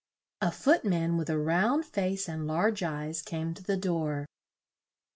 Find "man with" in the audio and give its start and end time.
0.83-1.29